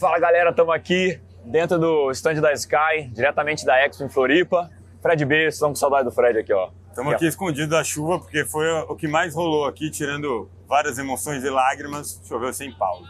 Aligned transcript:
Fala 0.00 0.18
galera, 0.18 0.48
estamos 0.48 0.74
aqui 0.74 1.20
dentro 1.44 1.78
do 1.78 2.10
stand 2.12 2.40
da 2.40 2.54
Sky, 2.54 3.10
diretamente 3.12 3.66
da 3.66 3.84
Expo 3.84 4.02
em 4.02 4.08
Floripa. 4.08 4.70
Fred 5.02 5.22
B, 5.26 5.48
estamos 5.48 5.78
com 5.78 5.80
saudade 5.80 6.04
do 6.04 6.10
Fred 6.10 6.38
aqui, 6.38 6.54
ó. 6.54 6.70
Estamos 6.88 7.12
aqui 7.12 7.26
escondidos 7.26 7.68
da 7.68 7.84
chuva 7.84 8.18
porque 8.18 8.46
foi 8.46 8.66
o 8.88 8.96
que 8.96 9.06
mais 9.06 9.34
rolou 9.34 9.66
aqui, 9.66 9.90
tirando 9.90 10.48
várias 10.66 10.98
emoções 10.98 11.44
e 11.44 11.50
lágrimas, 11.50 12.18
choveu 12.26 12.50
sem 12.50 12.72
pausa. 12.72 13.04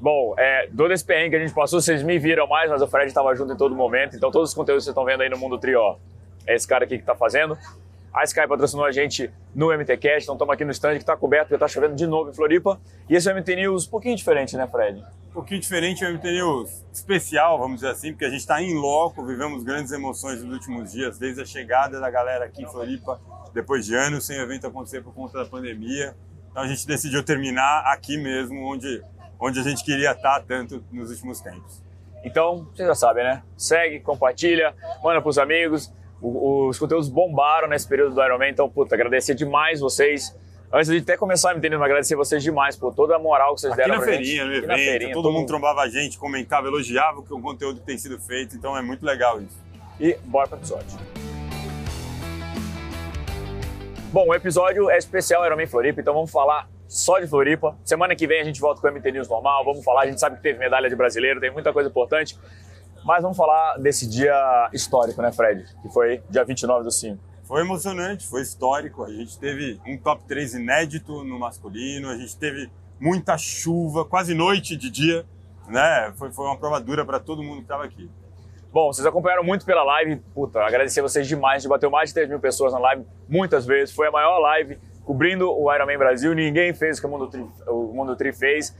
Bom, 0.00 0.36
é, 0.38 0.68
todo 0.76 0.92
esse 0.92 1.04
perrengue 1.04 1.30
que 1.30 1.36
a 1.36 1.40
gente 1.40 1.52
passou, 1.52 1.80
vocês 1.80 2.04
me 2.04 2.16
viram 2.20 2.46
mais, 2.46 2.70
mas 2.70 2.80
o 2.80 2.86
Fred 2.86 3.08
estava 3.08 3.34
junto 3.34 3.54
em 3.54 3.56
todo 3.56 3.74
momento, 3.74 4.14
então 4.14 4.30
todos 4.30 4.50
os 4.50 4.54
conteúdos 4.54 4.84
que 4.84 4.92
vocês 4.92 4.92
estão 4.92 5.04
vendo 5.04 5.22
aí 5.22 5.28
no 5.28 5.36
Mundo 5.36 5.58
Trio, 5.58 5.96
é 6.46 6.54
esse 6.54 6.68
cara 6.68 6.84
aqui 6.84 6.98
que 6.98 7.02
está 7.02 7.16
fazendo. 7.16 7.58
A 8.14 8.22
Sky 8.22 8.46
patrocinou 8.46 8.84
a 8.84 8.92
gente 8.92 9.28
no 9.52 9.76
MTCast, 9.76 10.22
então 10.22 10.36
estamos 10.36 10.54
aqui 10.54 10.64
no 10.64 10.70
stand 10.70 10.92
que 10.92 10.98
está 10.98 11.16
coberto, 11.16 11.46
porque 11.46 11.54
está 11.54 11.66
chovendo 11.66 11.96
de 11.96 12.06
novo 12.06 12.30
em 12.30 12.32
Floripa. 12.32 12.80
E 13.10 13.16
esse 13.16 13.28
é 13.28 13.32
o 13.32 13.36
MT 13.36 13.56
News 13.56 13.88
um 13.88 13.90
pouquinho 13.90 14.14
diferente, 14.14 14.56
né, 14.56 14.68
Fred? 14.68 15.02
Um 15.32 15.40
pouquinho 15.40 15.60
diferente, 15.62 16.04
o 16.04 16.12
MT 16.12 16.28
especial, 16.92 17.58
vamos 17.58 17.76
dizer 17.76 17.88
assim, 17.88 18.12
porque 18.12 18.26
a 18.26 18.28
gente 18.28 18.40
está 18.40 18.62
em 18.62 18.74
loco, 18.74 19.24
vivemos 19.24 19.64
grandes 19.64 19.90
emoções 19.90 20.42
nos 20.42 20.52
últimos 20.52 20.92
dias, 20.92 21.18
desde 21.18 21.40
a 21.40 21.46
chegada 21.46 21.98
da 21.98 22.10
galera 22.10 22.44
aqui 22.44 22.62
em 22.62 22.68
Floripa, 22.68 23.18
depois 23.54 23.86
de 23.86 23.94
anos 23.94 24.26
sem 24.26 24.36
evento 24.36 24.66
acontecer 24.66 25.02
por 25.02 25.14
conta 25.14 25.38
da 25.38 25.46
pandemia. 25.46 26.14
Então 26.50 26.62
a 26.62 26.66
gente 26.66 26.86
decidiu 26.86 27.24
terminar 27.24 27.82
aqui 27.86 28.18
mesmo, 28.18 28.62
onde, 28.62 29.02
onde 29.40 29.58
a 29.58 29.62
gente 29.62 29.82
queria 29.82 30.12
estar 30.12 30.42
tanto 30.42 30.84
nos 30.92 31.10
últimos 31.10 31.40
tempos. 31.40 31.82
Então, 32.22 32.68
vocês 32.74 32.86
já 32.86 32.94
sabem, 32.94 33.24
né? 33.24 33.42
Segue, 33.56 34.00
compartilha, 34.00 34.74
manda 35.02 35.26
os 35.26 35.38
amigos 35.38 35.90
os 36.22 36.78
conteúdos 36.78 37.08
bombaram 37.08 37.66
nesse 37.66 37.88
período 37.88 38.14
do 38.14 38.22
Ironman, 38.22 38.50
então, 38.50 38.68
puta, 38.68 38.94
agradecer 38.94 39.34
demais 39.34 39.80
vocês. 39.80 40.36
Antes 40.74 40.90
de 40.90 40.96
até 40.96 41.18
começar, 41.18 41.52
me 41.52 41.58
entendendo, 41.58 41.84
agradecer 41.84 42.16
vocês 42.16 42.42
demais 42.42 42.74
por 42.76 42.94
toda 42.94 43.14
a 43.14 43.18
moral 43.18 43.54
que 43.54 43.60
vocês 43.60 43.74
Aqui 43.74 43.82
deram 43.82 43.98
na 43.98 44.04
feirinha, 44.06 44.24
gente. 44.24 44.38
no 44.44 44.48
Aqui 44.48 44.56
evento, 44.56 44.68
na 44.68 44.76
feirinha, 44.76 45.12
todo, 45.12 45.30
mundo 45.30 45.46
trombava 45.46 45.82
a 45.82 45.88
gente, 45.90 46.16
comentava, 46.16 46.66
elogiava 46.66 47.20
o 47.20 47.42
conteúdo 47.42 47.80
que 47.80 47.84
tem 47.84 47.98
sido 47.98 48.18
feito, 48.18 48.56
então 48.56 48.74
é 48.74 48.80
muito 48.80 49.04
legal 49.04 49.38
isso. 49.42 49.54
E 50.00 50.16
bora 50.24 50.48
pro 50.48 50.56
episódio. 50.56 50.98
Bom, 54.10 54.28
o 54.28 54.34
episódio 54.34 54.88
é 54.88 54.96
especial 54.96 55.44
Ironman 55.44 55.66
Floripa, 55.66 56.00
então 56.00 56.14
vamos 56.14 56.30
falar 56.30 56.66
só 56.88 57.18
de 57.18 57.26
Floripa. 57.26 57.76
Semana 57.84 58.16
que 58.16 58.26
vem 58.26 58.40
a 58.40 58.44
gente 58.44 58.58
volta 58.58 58.80
com 58.80 58.88
o 58.88 58.90
MT 58.90 59.12
News 59.12 59.28
normal, 59.28 59.66
vamos 59.66 59.84
falar, 59.84 60.04
a 60.04 60.06
gente 60.06 60.20
sabe 60.20 60.36
que 60.36 60.42
teve 60.42 60.58
medalha 60.58 60.88
de 60.88 60.96
brasileiro, 60.96 61.38
tem 61.38 61.50
muita 61.50 61.70
coisa 61.70 61.90
importante. 61.90 62.38
Mas 63.04 63.20
vamos 63.20 63.36
falar 63.36 63.76
desse 63.76 64.08
dia 64.08 64.70
histórico, 64.72 65.20
né, 65.20 65.30
Fred? 65.32 65.66
Que 65.82 65.90
foi 65.90 66.22
dia 66.30 66.44
29 66.44 66.82
do 66.84 66.90
5. 66.90 67.31
Foi 67.44 67.60
emocionante, 67.60 68.26
foi 68.26 68.42
histórico. 68.42 69.04
A 69.04 69.10
gente 69.10 69.38
teve 69.38 69.80
um 69.86 69.96
top 69.98 70.24
3 70.24 70.54
inédito 70.54 71.24
no 71.24 71.38
masculino, 71.38 72.08
a 72.08 72.16
gente 72.16 72.36
teve 72.36 72.70
muita 73.00 73.36
chuva, 73.36 74.04
quase 74.04 74.34
noite 74.34 74.76
de 74.76 74.88
dia, 74.90 75.26
né? 75.68 76.12
Foi, 76.16 76.30
foi 76.30 76.46
uma 76.46 76.56
prova 76.56 76.80
dura 76.80 77.04
para 77.04 77.18
todo 77.18 77.42
mundo 77.42 77.56
que 77.56 77.62
estava 77.62 77.84
aqui. 77.84 78.08
Bom, 78.72 78.90
vocês 78.90 79.04
acompanharam 79.04 79.44
muito 79.44 79.66
pela 79.66 79.82
live. 79.84 80.16
Puta, 80.34 80.60
agradecer 80.64 81.02
vocês 81.02 81.28
demais. 81.28 81.66
Bateu 81.66 81.90
mais 81.90 82.08
de 82.08 82.14
3 82.14 82.28
mil 82.30 82.40
pessoas 82.40 82.72
na 82.72 82.78
live 82.78 83.04
muitas 83.28 83.66
vezes. 83.66 83.94
Foi 83.94 84.08
a 84.08 84.10
maior 84.10 84.38
live 84.38 84.78
cobrindo 85.04 85.50
o 85.50 85.74
Ironman 85.74 85.98
Brasil. 85.98 86.32
Ninguém 86.34 86.72
fez 86.72 86.96
o 86.96 87.00
que 87.00 87.06
o 87.06 87.10
Mundo 87.10 87.26
Tri, 87.28 87.46
o 87.66 87.92
Mundo 87.92 88.16
Tri 88.16 88.32
fez. 88.32 88.74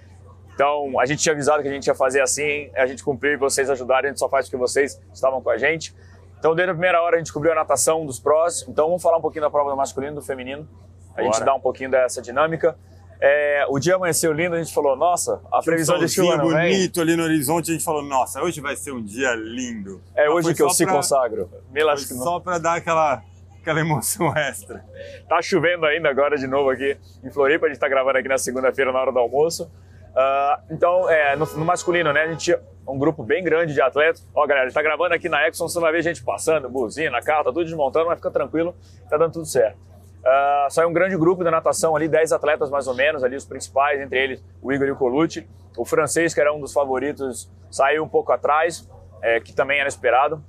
Então, 0.55 0.99
a 0.99 1.05
gente 1.05 1.23
tinha 1.23 1.35
avisado 1.35 1.63
que 1.63 1.69
a 1.69 1.73
gente 1.73 1.87
ia 1.87 1.95
fazer 1.95 2.21
assim, 2.21 2.71
a 2.75 2.87
gente 2.87 3.03
cumpriu 3.03 3.39
vocês 3.39 3.71
ajudaram, 3.71 4.07
a 4.07 4.09
gente 4.09 4.19
só 4.19 4.29
faz 4.29 4.47
porque 4.47 4.57
vocês 4.57 5.01
estavam 5.13 5.43
com 5.43 5.51
a 5.51 5.59
gente. 5.59 5.95
Então, 6.43 6.57
desde 6.57 6.73
a 6.73 6.75
primeira 6.75 7.01
hora, 7.01 7.15
a 7.15 7.19
gente 7.21 7.33
cobriu 7.33 7.53
a 7.53 7.55
natação 7.55 8.05
dos 8.05 8.19
prós. 8.19 8.65
Então, 8.69 8.87
vamos 8.89 9.01
falar 9.01 9.17
um 9.19 9.21
pouquinho 9.21 9.43
da 9.45 9.49
prova 9.51 9.71
do 9.71 9.77
masculino 9.77 10.15
e 10.15 10.17
do 10.17 10.23
feminino. 10.23 10.69
A 11.13 11.21
Bora. 11.23 11.25
gente 11.27 11.45
dá 11.45 11.55
um 11.55 11.61
pouquinho 11.61 11.89
dessa 11.89 12.21
dinâmica. 12.21 12.77
É, 13.21 13.65
o 13.69 13.79
dia 13.79 13.95
amanheceu 13.95 14.33
lindo, 14.33 14.57
a 14.57 14.59
gente 14.59 14.75
falou, 14.75 14.97
nossa, 14.97 15.35
a 15.53 15.61
Tinha 15.61 15.63
previsão 15.63 15.95
um 15.95 15.99
de 16.01 16.09
chuva 16.09 16.37
não 16.39 16.49
vem. 16.49 16.73
bonito 16.73 17.01
ali 17.01 17.15
no 17.15 17.23
horizonte, 17.23 17.71
a 17.71 17.75
gente 17.75 17.85
falou, 17.85 18.03
nossa, 18.03 18.43
hoje 18.43 18.61
vai 18.61 18.75
ser 18.75 18.91
um 18.91 19.01
dia 19.01 19.33
lindo. 19.37 20.03
É 20.17 20.27
Mas 20.27 20.35
hoje 20.47 20.55
que 20.57 20.63
eu 20.65 20.69
só 20.69 20.75
se 20.75 20.85
pra- 20.85 20.95
consagro. 20.95 21.49
Me 21.71 21.85
não. 21.85 21.97
só 21.97 22.41
para 22.41 22.59
dar 22.59 22.75
aquela, 22.79 23.23
aquela 23.61 23.79
emoção 23.79 24.35
extra. 24.37 24.85
Tá 25.29 25.41
chovendo 25.41 25.87
ainda 25.87 26.11
agora 26.11 26.37
de 26.37 26.49
novo 26.49 26.71
aqui 26.71 26.97
em 27.23 27.31
Floripa. 27.31 27.67
A 27.67 27.69
gente 27.69 27.79
tá 27.79 27.87
gravando 27.89 28.19
aqui 28.19 28.27
na 28.27 28.37
segunda-feira 28.39 28.91
na 28.91 29.01
hora 29.01 29.13
do 29.13 29.19
almoço. 29.21 29.71
Ah, 30.15 30.61
então, 30.71 31.09
é, 31.09 31.35
no, 31.37 31.47
no 31.47 31.65
masculino, 31.65 32.13
né, 32.13 32.23
a 32.23 32.31
gente 32.33 32.57
um 32.87 32.99
grupo 32.99 33.23
bem 33.23 33.43
grande 33.43 33.73
de 33.73 33.81
atletas. 33.81 34.27
Ó, 34.35 34.47
galera, 34.47 34.67
gente 34.67 34.75
tá 34.75 34.83
gravando 34.83 35.15
aqui 35.15 35.29
na 35.29 35.47
Exxon, 35.47 35.69
você 35.69 35.81
vai 35.81 35.93
ver 35.93 36.03
gente 36.03 36.23
passando, 36.23 36.69
buzina, 36.69 37.21
carro, 37.21 37.45
tá 37.45 37.51
tudo 37.51 37.65
desmontando, 37.65 38.07
mas 38.07 38.17
fica 38.17 38.31
tranquilo, 38.31 38.75
tá 39.09 39.17
dando 39.17 39.33
tudo 39.33 39.47
certo. 39.47 39.79
Ah, 40.25 40.67
saiu 40.71 40.89
um 40.89 40.93
grande 40.93 41.17
grupo 41.17 41.43
da 41.43 41.51
natação 41.51 41.97
ali, 41.97 42.09
10 42.09 42.33
atletas 42.33 42.71
mais 42.71 42.87
ou 42.87 42.95
menos, 42.95 43.25
ali 43.25 43.37
os 43.37 43.45
principais, 43.45 44.01
entre 44.01 44.19
eles 44.19 44.45
o 44.61 44.73
Igor 44.73 44.87
e 44.87 44.91
o 44.91 44.97
Colucci. 44.97 45.49
O 45.77 45.85
francês, 45.85 46.35
que 46.35 46.41
era 46.41 46.53
um 46.53 46.61
dos 46.61 46.73
favoritos, 46.73 47.51
saiu 47.71 48.05
um 48.05 48.09
pouco 48.09 48.31
atrás, 48.33 48.89
é, 49.23 49.41
que 49.41 49.53
também 49.53 49.81
era 49.81 49.89
esperado. 49.89 50.43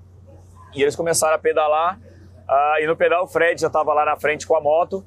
E 0.75 0.81
eles 0.81 0.95
começaram 0.95 1.35
a 1.35 1.39
pedalar. 1.39 1.99
ah, 2.47 2.75
e 2.81 2.87
no 2.87 2.95
pedal 2.95 3.23
o 3.23 3.27
Fred 3.27 3.61
já 3.61 3.67
estava 3.67 3.93
lá 3.93 4.05
na 4.05 4.17
frente 4.17 4.45
com 4.45 4.55
a 4.55 4.61
moto. 4.61 5.03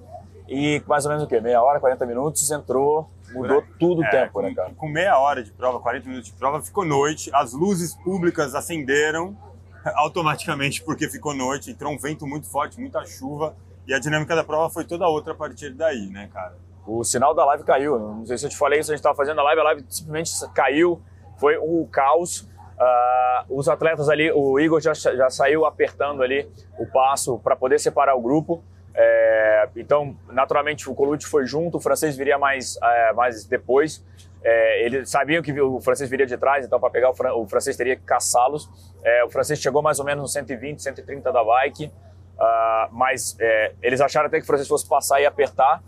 E 0.48 0.80
mais 0.86 1.04
ou 1.04 1.10
menos 1.10 1.24
o 1.24 1.26
quê? 1.26 1.40
Meia 1.40 1.60
hora, 1.60 1.80
40 1.80 2.06
minutos, 2.06 2.50
entrou, 2.50 3.10
mudou 3.32 3.62
tudo 3.78 4.00
o 4.00 4.04
É, 4.04 4.10
tempo, 4.10 4.32
com, 4.34 4.42
né, 4.42 4.54
cara? 4.54 4.72
Com 4.74 4.88
meia 4.88 5.18
hora 5.18 5.42
de 5.42 5.52
prova, 5.52 5.80
40 5.80 6.08
minutos 6.08 6.30
de 6.30 6.36
prova, 6.36 6.62
ficou 6.62 6.84
noite, 6.84 7.30
as 7.34 7.52
luzes 7.52 7.94
públicas 7.94 8.54
acenderam 8.54 9.36
automaticamente 9.94 10.82
porque 10.82 11.08
ficou 11.08 11.34
noite, 11.34 11.70
entrou 11.70 11.92
um 11.92 11.98
vento 11.98 12.26
muito 12.26 12.48
forte, 12.48 12.80
muita 12.80 13.04
chuva, 13.04 13.56
e 13.86 13.94
a 13.94 13.98
dinâmica 13.98 14.34
da 14.34 14.42
prova 14.42 14.68
foi 14.70 14.84
toda 14.84 15.06
outra 15.06 15.32
a 15.32 15.36
partir 15.36 15.70
daí, 15.70 16.08
né, 16.08 16.28
cara? 16.32 16.56
O 16.86 17.02
sinal 17.02 17.34
da 17.34 17.44
live 17.44 17.64
caiu. 17.64 17.98
Não 17.98 18.26
sei 18.26 18.38
se 18.38 18.46
eu 18.46 18.50
te 18.50 18.56
falei 18.56 18.80
isso, 18.80 18.90
a 18.90 18.94
gente 18.94 19.00
estava 19.00 19.14
fazendo 19.16 19.40
a 19.40 19.42
live, 19.44 19.60
a 19.60 19.64
live 19.64 19.84
simplesmente 19.88 20.30
caiu, 20.54 21.00
foi 21.38 21.58
um 21.58 21.86
caos. 21.86 22.48
Ah, 22.78 23.44
os 23.48 23.68
atletas 23.68 24.08
ali, 24.08 24.30
o 24.30 24.60
Igor 24.60 24.80
já, 24.80 24.92
já 24.92 25.30
saiu 25.30 25.64
apertando 25.64 26.22
ali 26.22 26.48
o 26.78 26.86
passo 26.86 27.38
para 27.38 27.56
poder 27.56 27.80
separar 27.80 28.14
o 28.14 28.20
grupo. 28.20 28.62
É, 28.98 29.68
então, 29.76 30.16
naturalmente, 30.32 30.88
o 30.88 30.94
Colucci 30.94 31.26
foi 31.26 31.44
junto, 31.46 31.76
o 31.76 31.80
francês 31.80 32.16
viria 32.16 32.38
mais, 32.38 32.78
é, 32.82 33.12
mais 33.12 33.44
depois. 33.44 34.02
É, 34.42 34.84
eles 34.86 35.10
sabiam 35.10 35.42
que 35.42 35.60
o 35.60 35.80
francês 35.80 36.08
viria 36.08 36.24
de 36.26 36.36
trás, 36.38 36.64
então 36.64 36.80
para 36.80 36.88
pegar 36.88 37.10
o, 37.10 37.14
fran- 37.14 37.34
o 37.34 37.46
francês 37.46 37.76
teria 37.76 37.96
que 37.96 38.02
caçá-los. 38.02 38.70
É, 39.04 39.24
o 39.24 39.30
francês 39.30 39.58
chegou 39.58 39.82
mais 39.82 39.98
ou 39.98 40.04
menos 40.04 40.22
no 40.22 40.28
120, 40.28 40.82
130 40.82 41.30
da 41.30 41.44
bike, 41.44 41.92
ah, 42.38 42.88
mas 42.90 43.36
é, 43.38 43.72
eles 43.82 44.00
acharam 44.00 44.28
até 44.28 44.38
que 44.38 44.44
o 44.44 44.46
francês 44.46 44.68
fosse 44.68 44.88
passar 44.88 45.20
e 45.20 45.26
apertar. 45.26 45.82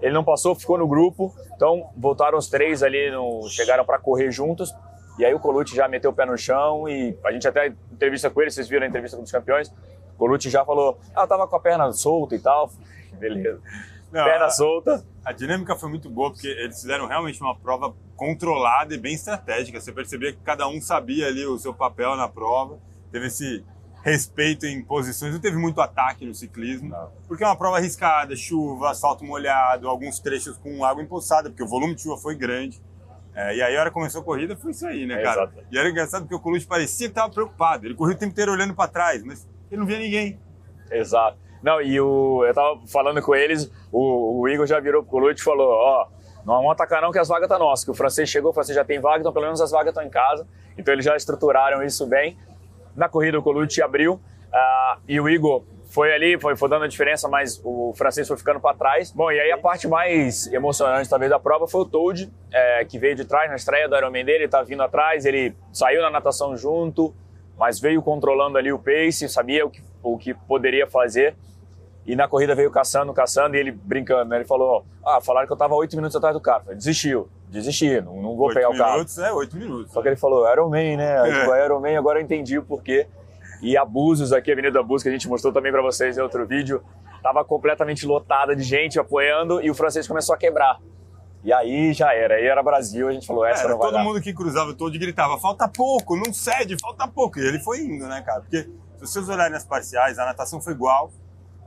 Ele 0.00 0.12
não 0.12 0.22
passou, 0.22 0.54
ficou 0.54 0.76
no 0.76 0.86
grupo, 0.86 1.34
então 1.56 1.90
voltaram 1.96 2.36
os 2.36 2.48
três 2.48 2.82
ali, 2.82 3.10
no, 3.10 3.48
chegaram 3.48 3.84
para 3.84 3.98
correr 3.98 4.30
juntos. 4.30 4.72
E 5.18 5.24
aí 5.24 5.32
o 5.32 5.40
Colucci 5.40 5.74
já 5.74 5.88
meteu 5.88 6.10
o 6.10 6.14
pé 6.14 6.26
no 6.26 6.36
chão 6.36 6.88
e 6.88 7.16
a 7.24 7.32
gente 7.32 7.46
até 7.48 7.72
entrevista 7.90 8.28
com 8.28 8.40
ele, 8.42 8.50
vocês 8.50 8.68
viram 8.68 8.84
a 8.84 8.88
entrevista 8.88 9.16
com 9.16 9.22
os 9.22 9.30
campeões. 9.32 9.72
Colucci 10.16 10.48
já 10.50 10.64
falou, 10.64 10.98
ah, 11.14 11.26
tava 11.26 11.46
com 11.46 11.56
a 11.56 11.60
perna 11.60 11.92
solta 11.92 12.34
e 12.34 12.38
tal. 12.38 12.70
Beleza. 13.18 13.60
Não, 14.12 14.24
perna 14.24 14.46
a- 14.46 14.50
solta. 14.50 15.04
A 15.24 15.32
dinâmica 15.32 15.74
foi 15.76 15.88
muito 15.88 16.08
boa 16.10 16.30
porque 16.30 16.46
eles 16.46 16.80
fizeram 16.80 17.06
realmente 17.06 17.40
uma 17.40 17.54
prova 17.56 17.94
controlada 18.16 18.94
e 18.94 18.98
bem 18.98 19.14
estratégica. 19.14 19.80
Você 19.80 19.90
percebia 19.92 20.32
que 20.32 20.38
cada 20.44 20.68
um 20.68 20.80
sabia 20.80 21.26
ali 21.26 21.44
o 21.46 21.58
seu 21.58 21.72
papel 21.74 22.14
na 22.16 22.28
prova, 22.28 22.78
teve 23.10 23.26
esse 23.26 23.64
respeito 24.02 24.66
em 24.66 24.82
posições, 24.84 25.32
não 25.32 25.40
teve 25.40 25.56
muito 25.56 25.80
ataque 25.80 26.26
no 26.26 26.34
ciclismo, 26.34 26.90
Não. 26.90 27.10
porque 27.26 27.42
é 27.42 27.46
uma 27.46 27.56
prova 27.56 27.78
arriscada, 27.78 28.36
chuva, 28.36 28.90
asfalto 28.90 29.24
molhado, 29.24 29.88
alguns 29.88 30.20
trechos 30.20 30.58
com 30.58 30.84
água 30.84 31.02
empoçada, 31.02 31.48
porque 31.48 31.62
o 31.62 31.66
volume 31.66 31.94
de 31.94 32.02
chuva 32.02 32.18
foi 32.18 32.34
grande. 32.36 32.82
É, 33.34 33.56
e 33.56 33.62
aí 33.62 33.74
a 33.76 33.80
hora 33.80 33.90
que 33.90 33.94
começou 33.94 34.20
a 34.20 34.24
corrida 34.24 34.54
foi 34.56 34.72
isso 34.72 34.86
aí, 34.86 35.06
né, 35.06 35.22
cara? 35.22 35.44
Exato. 35.44 35.66
E 35.72 35.78
era 35.78 35.88
engraçado 35.88 36.22
porque 36.22 36.34
o 36.34 36.38
Colucci 36.40 36.66
parecia 36.66 37.08
que 37.08 37.12
estava 37.12 37.32
preocupado. 37.32 37.86
Ele 37.86 37.94
correu 37.94 38.14
o 38.14 38.18
tempo 38.18 38.30
inteiro 38.30 38.52
olhando 38.52 38.74
para 38.74 38.88
trás, 38.90 39.24
mas 39.24 39.48
ele 39.74 39.80
não 39.80 39.86
via 39.86 39.98
ninguém. 39.98 40.40
Exato. 40.90 41.36
Não, 41.62 41.80
e 41.80 42.00
o, 42.00 42.44
eu 42.44 42.54
tava 42.54 42.80
falando 42.86 43.20
com 43.22 43.34
eles, 43.34 43.70
o, 43.90 44.40
o 44.40 44.48
Igor 44.48 44.66
já 44.66 44.78
virou 44.78 45.02
pro 45.02 45.10
Colucci 45.10 45.40
e 45.40 45.44
falou, 45.44 45.70
ó, 45.70 46.08
não 46.44 46.56
vamos 46.56 46.72
atacar 46.72 47.00
não 47.00 47.10
que 47.10 47.18
as 47.18 47.28
vagas 47.28 47.48
tá 47.48 47.58
nossas, 47.58 47.84
que 47.84 47.90
o 47.90 47.94
francês 47.94 48.28
chegou, 48.28 48.50
o 48.50 48.54
francês 48.54 48.76
já 48.76 48.84
tem 48.84 49.00
vaga, 49.00 49.20
então 49.20 49.32
pelo 49.32 49.46
menos 49.46 49.60
as 49.60 49.70
vagas 49.70 49.88
estão 49.88 50.04
em 50.04 50.10
casa. 50.10 50.46
Então 50.76 50.92
eles 50.92 51.04
já 51.04 51.16
estruturaram 51.16 51.82
isso 51.82 52.06
bem. 52.06 52.36
Na 52.94 53.08
corrida 53.08 53.38
o 53.38 53.42
Colucci 53.42 53.82
abriu 53.82 54.20
ah, 54.52 54.98
e 55.08 55.18
o 55.18 55.28
Igor 55.28 55.64
foi 55.86 56.12
ali, 56.12 56.38
foi, 56.38 56.56
foi 56.56 56.68
dando 56.68 56.84
a 56.84 56.88
diferença, 56.88 57.28
mas 57.28 57.60
o 57.64 57.92
francês 57.96 58.28
foi 58.28 58.36
ficando 58.36 58.60
para 58.60 58.76
trás. 58.76 59.10
Bom, 59.10 59.30
e 59.30 59.40
aí 59.40 59.50
a 59.50 59.58
parte 59.58 59.88
mais 59.88 60.52
emocionante 60.52 61.08
talvez 61.08 61.30
da 61.30 61.38
prova 61.38 61.66
foi 61.66 61.80
o 61.82 61.84
Toad, 61.84 62.30
é, 62.52 62.84
que 62.84 62.98
veio 62.98 63.14
de 63.14 63.24
trás 63.24 63.48
na 63.48 63.56
estreia 63.56 63.88
do 63.88 63.96
Ironman 63.96 64.24
dele, 64.24 64.44
ele 64.44 64.48
tá 64.48 64.62
vindo 64.62 64.82
atrás, 64.82 65.24
ele 65.24 65.56
saiu 65.72 66.02
na 66.02 66.10
natação 66.10 66.56
junto, 66.56 67.14
mas 67.58 67.78
veio 67.80 68.02
controlando 68.02 68.58
ali 68.58 68.72
o 68.72 68.78
pace, 68.78 69.28
sabia 69.28 69.64
o 69.66 69.70
que, 69.70 69.82
o 70.02 70.18
que 70.18 70.34
poderia 70.34 70.86
fazer. 70.86 71.34
E 72.06 72.14
na 72.14 72.28
corrida 72.28 72.54
veio 72.54 72.70
caçando, 72.70 73.12
caçando, 73.14 73.56
e 73.56 73.58
ele 73.60 73.70
brincando, 73.72 74.26
né? 74.28 74.36
Ele 74.36 74.44
falou, 74.44 74.84
ah, 75.06 75.20
falaram 75.22 75.46
que 75.46 75.52
eu 75.52 75.56
tava 75.56 75.74
oito 75.74 75.96
minutos 75.96 76.14
atrás 76.14 76.34
do 76.34 76.40
carro. 76.40 76.64
Falei, 76.64 76.76
desistiu, 76.76 77.28
desisti, 77.48 77.98
não, 78.02 78.16
não 78.20 78.36
vou 78.36 78.48
Oito 78.48 78.54
pegar 78.56 78.68
o 78.68 78.76
carro. 78.76 78.92
minutos 78.92 79.16
é 79.18 79.32
oito 79.32 79.56
minutos. 79.56 79.90
Só 79.92 80.02
que 80.02 80.08
ele 80.08 80.16
falou, 80.16 80.50
Iron 80.52 80.68
Man, 80.68 80.96
né? 80.98 81.18
Aí, 81.20 81.30
É. 81.30 81.40
tipo, 81.40 81.56
Iron 81.56 81.80
Man, 81.80 81.98
agora 81.98 82.18
eu 82.20 82.22
entendi 82.22 82.58
o 82.58 82.62
porquê. 82.62 83.06
E 83.62 83.74
Abusos 83.78 84.32
aqui, 84.34 84.52
Avenida 84.52 84.80
Abusos, 84.80 85.02
que 85.02 85.08
a 85.08 85.12
gente 85.12 85.26
mostrou 85.26 85.50
também 85.50 85.72
para 85.72 85.80
vocês 85.80 86.18
em 86.18 86.20
outro 86.20 86.44
vídeo, 86.46 86.82
tava 87.22 87.42
completamente 87.42 88.04
lotada 88.04 88.54
de 88.54 88.62
gente 88.62 89.00
apoiando 89.00 89.62
e 89.62 89.70
o 89.70 89.74
francês 89.74 90.06
começou 90.06 90.34
a 90.34 90.38
quebrar. 90.38 90.78
E 91.44 91.52
aí 91.52 91.92
já 91.92 92.12
era, 92.14 92.36
aí 92.36 92.46
era 92.46 92.62
Brasil, 92.62 93.06
a 93.08 93.12
gente 93.12 93.26
falou, 93.26 93.44
essa 93.44 93.60
Era, 93.64 93.70
não 93.72 93.78
vai 93.78 93.88
todo 93.88 93.98
dar. 93.98 94.02
mundo 94.04 94.20
que 94.20 94.32
cruzava 94.32 94.72
todo 94.72 94.98
gritava, 94.98 95.38
falta 95.38 95.68
pouco, 95.68 96.16
não 96.16 96.32
cede, 96.32 96.76
falta 96.80 97.06
pouco. 97.06 97.38
E 97.38 97.46
ele 97.46 97.58
foi 97.60 97.80
indo, 97.80 98.06
né, 98.06 98.22
cara? 98.22 98.40
Porque 98.40 98.62
se 98.62 99.00
vocês 99.00 99.28
olharem 99.28 99.52
nas 99.52 99.64
parciais, 99.64 100.18
a 100.18 100.24
natação 100.24 100.58
foi 100.60 100.72
igual, 100.72 101.12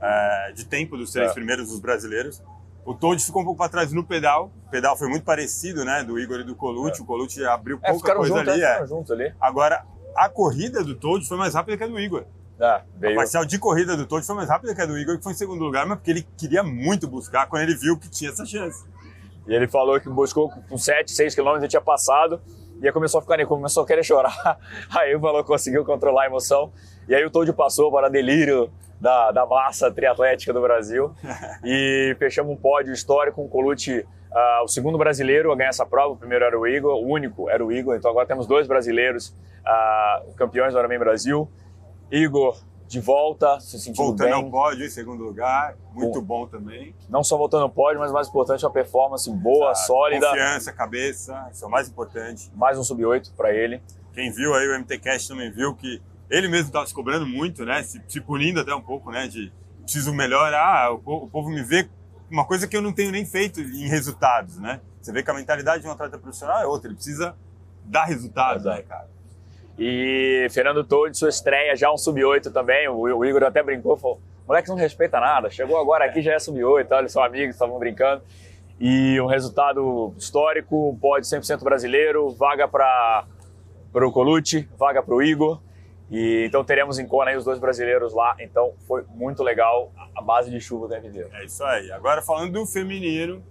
é, 0.02 0.52
de 0.54 0.64
tempo 0.66 0.96
dos 0.96 1.12
três 1.12 1.30
É. 1.30 1.34
primeiros 1.34 1.68
dos 1.68 1.78
brasileiros. 1.78 2.42
O 2.84 2.92
Todd 2.94 3.22
ficou 3.24 3.42
um 3.42 3.44
pouco 3.44 3.58
para 3.58 3.68
trás 3.70 3.92
no 3.92 4.02
pedal. 4.02 4.50
O 4.66 4.70
pedal 4.70 4.96
foi 4.96 5.08
muito 5.08 5.22
parecido, 5.24 5.84
né, 5.84 6.02
do 6.02 6.18
Igor 6.18 6.40
e 6.40 6.44
do 6.44 6.56
Colucci. 6.56 7.02
O 7.02 7.04
Colucci 7.04 7.44
abriu 7.44 7.78
É, 7.82 7.90
pouca 7.92 8.14
coisa 8.16 8.34
juntos, 8.34 8.52
ali. 8.52 8.62
é, 8.62 8.80
é. 8.82 8.86
juntos 8.86 9.10
ali. 9.12 9.32
Agora, 9.40 9.84
a 10.16 10.28
corrida 10.28 10.82
do 10.82 10.94
Todd 10.96 11.24
foi 11.28 11.36
mais 11.36 11.54
rápida 11.54 11.76
que 11.76 11.84
a 11.84 11.86
do 11.86 12.00
Igor. 12.00 12.24
É, 12.58 12.64
A 12.66 12.82
veio. 12.96 13.14
parcial 13.14 13.44
de 13.44 13.56
corrida 13.58 13.96
do 13.96 14.06
Todd 14.06 14.26
foi 14.26 14.34
mais 14.34 14.48
rápida 14.48 14.74
que 14.74 14.80
a 14.80 14.86
do 14.86 14.98
Igor, 14.98 15.16
que 15.18 15.22
foi 15.22 15.32
em 15.32 15.36
segundo 15.36 15.62
lugar, 15.62 15.86
mas 15.86 15.98
porque 15.98 16.10
ele 16.10 16.26
queria 16.36 16.64
muito 16.64 17.06
buscar 17.06 17.46
quando 17.46 17.62
ele 17.62 17.76
viu 17.76 17.96
que 17.96 18.08
tinha 18.08 18.30
essa 18.30 18.44
chance. 18.44 18.84
E 19.48 19.54
ele 19.54 19.66
falou 19.66 19.98
que 19.98 20.08
buscou 20.10 20.52
com 20.68 20.76
7, 20.76 21.10
6 21.10 21.34
quilômetros, 21.34 21.68
tinha 21.68 21.80
passado. 21.80 22.40
E 22.80 22.86
aí 22.86 22.92
começou 22.92 23.18
a 23.18 23.22
ficar 23.22 23.36
nervoso, 23.38 23.58
começou 23.58 23.82
a 23.82 23.86
querer 23.86 24.04
chorar. 24.04 24.58
Aí 24.96 25.12
o 25.16 25.20
falou 25.20 25.42
conseguiu 25.42 25.84
controlar 25.84 26.24
a 26.24 26.26
emoção. 26.26 26.70
E 27.08 27.14
aí 27.14 27.24
o 27.24 27.30
Toad 27.30 27.52
passou 27.54 27.90
para 27.90 28.08
delírio 28.08 28.70
da, 29.00 29.32
da 29.32 29.44
massa 29.46 29.90
triatlética 29.90 30.52
do 30.52 30.60
Brasil. 30.60 31.12
E 31.64 32.14
fechamos 32.20 32.52
um 32.52 32.56
pódio 32.56 32.92
histórico 32.92 33.36
com 33.36 33.46
o 33.46 33.48
Colucci, 33.48 34.06
ah, 34.32 34.60
o 34.62 34.68
segundo 34.68 34.96
brasileiro 34.96 35.50
a 35.50 35.56
ganhar 35.56 35.70
essa 35.70 35.84
prova. 35.84 36.12
O 36.12 36.16
primeiro 36.16 36.44
era 36.44 36.56
o 36.56 36.66
Igor, 36.66 36.94
o 36.94 37.06
único 37.06 37.50
era 37.50 37.64
o 37.64 37.72
Igor. 37.72 37.96
Então 37.96 38.10
agora 38.10 38.26
temos 38.26 38.46
dois 38.46 38.68
brasileiros 38.68 39.34
ah, 39.66 40.22
campeões 40.36 40.72
do 40.72 40.78
Ironman 40.78 40.98
Brasil. 41.00 41.50
Igor 42.12 42.56
de 42.88 43.00
volta, 43.00 43.60
se 43.60 43.78
sentindo 43.78 43.96
Voltando 44.06 44.24
bem. 44.24 44.32
ao 44.32 44.50
pódio 44.50 44.86
em 44.86 44.88
segundo 44.88 45.22
lugar, 45.22 45.76
muito 45.92 46.22
bom, 46.22 46.46
também. 46.46 46.94
Não 47.08 47.22
só 47.22 47.36
voltando 47.36 47.64
ao 47.64 47.70
pódio, 47.70 48.00
mas 48.00 48.10
mais 48.10 48.28
importante, 48.28 48.64
uma 48.64 48.72
performance 48.72 49.30
boa, 49.30 49.72
Ah, 49.72 49.74
sólida. 49.74 50.26
Confiança, 50.26 50.72
cabeça, 50.72 51.48
isso 51.52 51.64
é 51.64 51.68
o 51.68 51.70
mais 51.70 51.86
importante. 51.88 52.50
Mais 52.56 52.78
um 52.78 52.82
sub-8 52.82 53.32
para 53.36 53.52
ele. 53.52 53.82
Quem 54.14 54.32
viu 54.32 54.54
aí 54.54 54.66
o 54.68 54.74
MT 54.80 54.98
Cash 55.00 55.28
também 55.28 55.50
viu 55.52 55.74
que 55.74 56.00
ele 56.30 56.48
mesmo 56.48 56.68
estava 56.68 56.86
se 56.86 56.94
cobrando 56.94 57.26
muito, 57.26 57.64
né? 57.64 57.82
Se, 57.82 58.02
se 58.08 58.20
punindo 58.22 58.60
até 58.60 58.74
um 58.74 58.80
pouco, 58.82 59.10
né? 59.10 59.28
De 59.28 59.52
preciso 59.82 60.12
melhorar, 60.14 60.90
o 60.92 60.98
povo, 60.98 61.26
o 61.26 61.28
povo 61.28 61.50
me 61.50 61.62
vê 61.62 61.88
uma 62.30 62.44
coisa 62.44 62.66
que 62.66 62.76
eu 62.76 62.82
não 62.82 62.92
tenho 62.92 63.10
nem 63.12 63.24
feito 63.26 63.60
em 63.60 63.86
resultados, 63.88 64.58
né? 64.58 64.80
Você 65.00 65.12
vê 65.12 65.22
que 65.22 65.30
a 65.30 65.34
mentalidade 65.34 65.82
de 65.82 65.88
um 65.88 65.92
atleta 65.92 66.18
profissional 66.18 66.60
é 66.60 66.66
outra, 66.66 66.88
ele 66.88 66.94
precisa 66.96 67.34
dar 67.84 68.04
resultados, 68.04 68.62
Exato. 68.62 68.76
né, 68.76 68.82
cara? 68.82 69.08
E 69.78 70.48
Fernando 70.50 70.82
Todd, 70.82 71.16
sua 71.16 71.28
estreia 71.28 71.76
já 71.76 71.92
um 71.92 71.96
sub-8 71.96 72.52
também. 72.52 72.88
O, 72.88 73.24
Igor 73.24 73.44
até 73.44 73.62
brincou, 73.62 73.96
falou: 73.96 74.20
moleque 74.46 74.68
não 74.68 74.76
respeita 74.76 75.20
nada, 75.20 75.48
chegou 75.50 75.78
agora 75.78 76.04
aqui 76.04 76.20
já 76.20 76.32
é 76.32 76.38
sub-8, 76.38 76.88
olha, 76.90 77.08
são 77.08 77.22
amigos, 77.22 77.54
estavam 77.54 77.78
brincando. 77.78 78.22
E 78.80 79.20
um 79.20 79.26
resultado 79.26 80.14
histórico, 80.16 80.90
um 80.90 80.96
pódio 80.96 81.28
100% 81.28 81.62
brasileiro, 81.62 82.30
vaga 82.30 82.66
para 82.66 83.26
o 83.94 84.12
Colucci, 84.12 84.68
vaga 84.76 85.02
para 85.02 85.14
o 85.14 85.22
Igor. 85.22 85.60
E 86.10 86.44
então 86.46 86.64
teremos 86.64 86.98
em 86.98 87.06
Kona 87.06 87.30
aí 87.30 87.36
os 87.36 87.44
dois 87.44 87.58
brasileiros 87.58 88.14
lá. 88.14 88.36
Então 88.40 88.72
foi 88.86 89.04
muito 89.14 89.42
legal 89.42 89.92
a 90.16 90.22
base 90.22 90.50
de 90.50 90.60
chuva 90.60 90.88
tempo 90.88 91.06
inteiro. 91.06 91.28
É 91.34 91.44
isso 91.44 91.62
aí. 91.64 91.92
Agora 91.92 92.22
falando 92.22 92.52
do 92.52 92.66
feminino, 92.66 93.42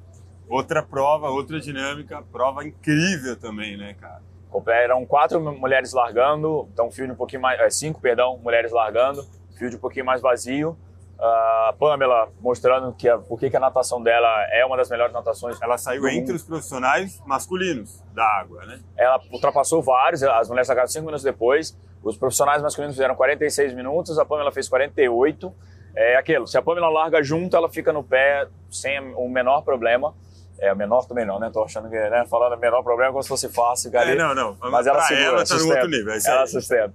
outra 0.49 0.81
prova, 0.81 1.29
outra 1.29 1.59
dinâmica, 1.59 2.21
prova 2.31 2.65
incrível 2.65 3.35
também, 3.35 3.77
né, 3.77 3.95
cara? 3.99 4.21
Eram 4.67 5.05
quatro 5.05 5.39
mulheres 5.39 5.93
largando, 5.93 6.67
então 6.73 6.91
field 6.91 7.13
um 7.13 7.15
pouquinho 7.15 7.41
mais, 7.41 7.59
é, 7.59 7.69
cinco, 7.69 8.01
perdão, 8.01 8.37
mulheres 8.43 8.71
largando, 8.71 9.25
field 9.57 9.75
um 9.75 9.79
pouquinho 9.79 10.05
mais 10.05 10.21
vazio. 10.21 10.77
A 11.19 11.73
Pamela 11.79 12.29
mostrando 12.39 12.93
que 12.93 13.09
a, 13.09 13.17
por 13.17 13.39
que 13.39 13.55
a 13.55 13.59
natação 13.59 14.03
dela 14.03 14.27
é 14.51 14.63
uma 14.63 14.77
das 14.77 14.87
melhores 14.89 15.11
natações. 15.11 15.59
Ela 15.61 15.75
saiu 15.77 16.07
entre 16.07 16.35
os 16.35 16.43
profissionais 16.43 17.19
masculinos 17.25 18.03
da 18.13 18.23
água, 18.23 18.63
né? 18.65 18.79
Ela 18.95 19.19
ultrapassou 19.31 19.81
vários, 19.81 20.21
as 20.21 20.47
mulheres 20.47 20.67
largaram 20.67 20.87
cinco 20.87 21.05
minutos 21.05 21.23
depois. 21.23 21.75
Os 22.03 22.15
profissionais 22.15 22.61
masculinos 22.61 22.95
fizeram 22.95 23.15
46 23.15 23.73
minutos, 23.73 24.19
a 24.19 24.25
Pamela 24.25 24.51
fez 24.51 24.69
48. 24.69 25.51
É 25.95 26.15
aquilo, 26.17 26.45
se 26.45 26.55
a 26.55 26.61
Pamela 26.61 26.89
larga 26.89 27.23
junto, 27.23 27.57
ela 27.57 27.67
fica 27.67 27.91
no 27.91 28.03
pé 28.03 28.47
sem 28.69 28.99
o 29.15 29.27
menor 29.27 29.63
problema. 29.63 30.13
É, 30.59 30.73
o 30.73 30.75
menor 30.75 31.05
também 31.05 31.25
não, 31.25 31.39
né? 31.39 31.49
Tô 31.53 31.63
achando 31.63 31.89
que, 31.89 31.95
né? 31.95 32.25
Falando 32.27 32.59
menor 32.59 32.81
problema 32.81 33.11
como 33.11 33.21
se 33.21 33.29
fosse 33.29 33.47
fácil, 33.49 33.91
cara. 33.91 34.11
É, 34.11 34.15
não, 34.15 34.33
não. 34.33 34.57
Mas 34.71 34.87
ela 34.87 34.97
pra 34.97 35.07
segura, 35.07 35.27
ela 35.27 35.37
tá 35.39 35.45
sustenta. 35.45 35.73
outro 35.73 35.89
nível, 35.89 36.13
é 36.13 36.17
ela 36.25 36.41
aí. 36.41 36.47
sustenta. 36.47 36.93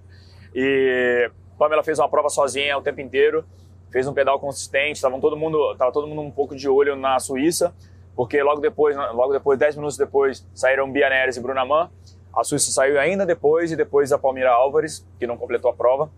E 0.54 1.30
Pamela 1.58 1.82
fez 1.84 1.98
uma 1.98 2.08
prova 2.08 2.28
sozinha 2.28 2.76
o 2.76 2.82
tempo 2.82 3.00
inteiro, 3.00 3.44
fez 3.90 4.06
um 4.08 4.12
pedal 4.12 4.40
consistente, 4.40 4.96
estavam 4.96 5.20
todo 5.20 5.36
mundo, 5.36 5.76
tava 5.76 5.92
todo 5.92 6.06
mundo 6.06 6.22
um 6.22 6.30
pouco 6.30 6.56
de 6.56 6.68
olho 6.68 6.96
na 6.96 7.18
Suíça, 7.20 7.72
porque 8.16 8.42
logo 8.42 8.60
depois, 8.60 8.96
logo 8.96 9.32
depois, 9.32 9.58
10 9.58 9.76
minutos 9.76 9.96
depois, 9.96 10.44
saíram 10.54 10.90
Bia 10.90 11.08
Neres 11.08 11.36
e 11.36 11.40
Bruna 11.40 11.64
Mann. 11.64 11.88
A 12.34 12.42
Suíça 12.42 12.72
saiu 12.72 12.98
ainda 12.98 13.24
depois 13.24 13.70
e 13.70 13.76
depois 13.76 14.10
a 14.10 14.18
Palmira 14.18 14.50
Álvares, 14.50 15.06
que 15.18 15.26
não 15.26 15.36
completou 15.36 15.70
a 15.70 15.74
prova. 15.74 16.10